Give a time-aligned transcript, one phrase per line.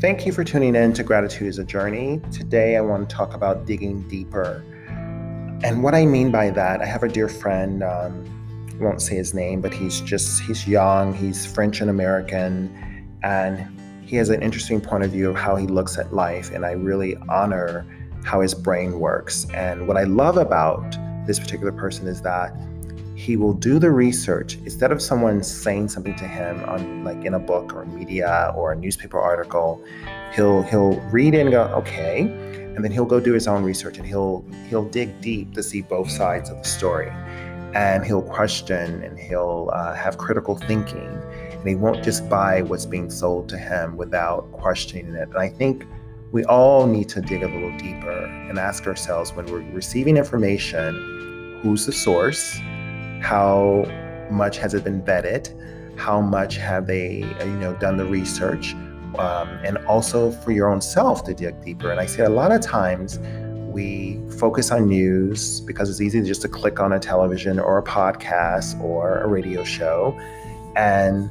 [0.00, 2.20] Thank you for tuning in to Gratitude is a Journey.
[2.30, 4.64] Today, I want to talk about digging deeper.
[5.64, 8.24] And what I mean by that, I have a dear friend, um,
[8.80, 13.66] I won't say his name, but he's just, he's young, he's French and American, and
[14.06, 16.52] he has an interesting point of view of how he looks at life.
[16.52, 17.84] And I really honor
[18.22, 19.48] how his brain works.
[19.52, 20.96] And what I love about
[21.26, 22.56] this particular person is that
[23.18, 27.34] he will do the research instead of someone saying something to him on like in
[27.34, 29.82] a book or media or a newspaper article.
[30.32, 33.98] He'll he'll read it and go okay and then he'll go do his own research
[33.98, 37.10] and he'll he'll dig deep to see both sides of the story.
[37.74, 42.86] And he'll question and he'll uh, have critical thinking and he won't just buy what's
[42.86, 45.28] being sold to him without questioning it.
[45.28, 45.84] And i think
[46.30, 51.58] we all need to dig a little deeper and ask ourselves when we're receiving information
[51.62, 52.60] who's the source
[53.20, 53.84] how
[54.30, 55.54] much has it been vetted?
[55.98, 58.74] How much have they, uh, you know, done the research?
[59.18, 61.90] Um, and also for your own self to dig deeper.
[61.90, 63.18] And I say a lot of times
[63.72, 67.82] we focus on news because it's easy just to click on a television or a
[67.82, 70.18] podcast or a radio show
[70.76, 71.30] and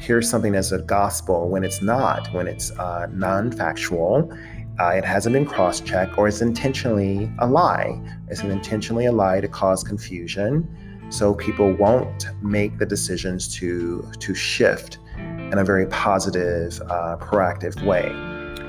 [0.00, 4.32] hear something as a gospel when it's not, when it's uh, non factual.
[4.78, 7.98] Uh, it hasn't been cross checked or it's intentionally a lie.
[8.28, 10.68] It's an intentionally a lie to cause confusion
[11.08, 17.80] so people won't make the decisions to to shift in a very positive, uh, proactive
[17.84, 18.10] way.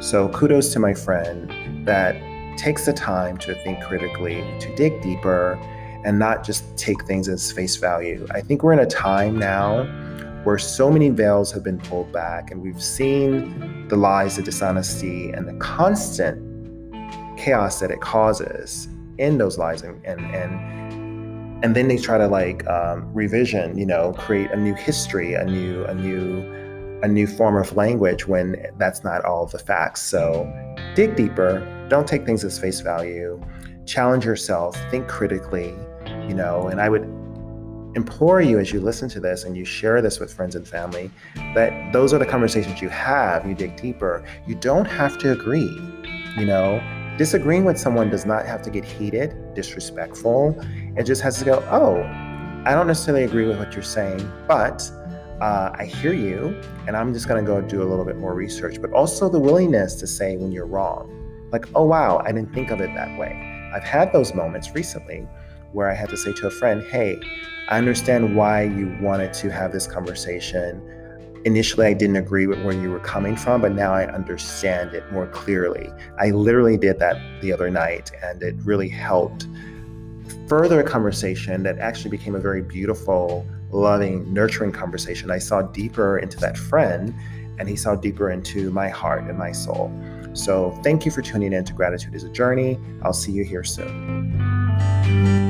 [0.00, 2.16] So kudos to my friend that
[2.56, 5.58] takes the time to think critically, to dig deeper,
[6.04, 8.26] and not just take things as face value.
[8.30, 9.84] I think we're in a time now
[10.44, 15.30] where so many veils have been pulled back, and we've seen the lies, the dishonesty,
[15.30, 16.38] and the constant
[17.36, 20.99] chaos that it causes in those lies and, and, and
[21.62, 25.44] and then they try to like um, revision you know create a new history a
[25.44, 26.60] new a new
[27.02, 30.02] a new form of language when that's not all the facts.
[30.02, 30.50] So
[30.94, 31.66] dig deeper.
[31.88, 33.40] Don't take things as face value.
[33.86, 34.76] Challenge yourself.
[34.90, 35.74] Think critically
[36.28, 36.68] you know.
[36.68, 37.02] And i would
[37.96, 41.10] implore you as you listen to this and you share this with friends and family
[41.56, 43.46] that those are the conversations you have.
[43.46, 44.24] You dig deeper.
[44.46, 45.70] You don't have to agree
[46.36, 46.80] you know
[47.20, 50.58] disagreeing with someone does not have to get heated, disrespectful.
[50.96, 52.00] It just has to go, oh,
[52.64, 54.90] I don't necessarily agree with what you're saying, but
[55.42, 56.58] uh, I hear you,
[56.88, 58.80] and I'm just going to go do a little bit more research.
[58.80, 61.14] But also the willingness to say when you're wrong.
[61.52, 63.70] Like, oh, wow, I didn't think of it that way.
[63.74, 65.28] I've had those moments recently
[65.72, 67.20] where I had to say to a friend, hey,
[67.68, 70.80] I understand why you wanted to have this conversation
[71.44, 75.10] initially I didn't agree with where you were coming from, but now I understand it
[75.12, 75.90] more clearly.
[76.18, 79.46] I literally did that the other night, and it really helped
[80.46, 85.30] further a conversation that actually became a very beautiful, loving, nurturing conversation.
[85.30, 87.14] I saw deeper into that friend,
[87.58, 89.92] and he saw deeper into my heart and my soul.
[90.32, 92.78] So, thank you for tuning in to Gratitude is a Journey.
[93.02, 95.49] I'll see you here soon.